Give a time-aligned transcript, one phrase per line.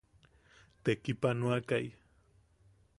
[0.83, 1.85] Tekipanoakai.